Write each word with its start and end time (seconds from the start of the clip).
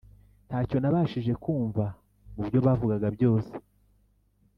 Ntacyo 0.47 0.77
nabashije 0.79 1.33
kumva 1.43 1.83
mubyo 2.35 2.59
bavugaga 2.65 3.07
byose 3.15 3.53